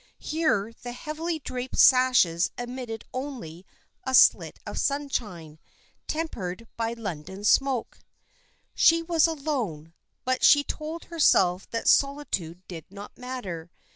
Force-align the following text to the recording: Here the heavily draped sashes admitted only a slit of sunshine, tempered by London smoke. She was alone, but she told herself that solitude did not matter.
Here 0.17 0.73
the 0.81 0.93
heavily 0.93 1.37
draped 1.37 1.77
sashes 1.77 2.49
admitted 2.57 3.05
only 3.13 3.67
a 4.03 4.15
slit 4.15 4.57
of 4.65 4.79
sunshine, 4.79 5.59
tempered 6.07 6.67
by 6.75 6.93
London 6.93 7.43
smoke. 7.43 7.99
She 8.73 9.03
was 9.03 9.27
alone, 9.27 9.93
but 10.25 10.43
she 10.43 10.63
told 10.63 11.03
herself 11.03 11.69
that 11.69 11.87
solitude 11.87 12.63
did 12.67 12.85
not 12.89 13.15
matter. 13.15 13.69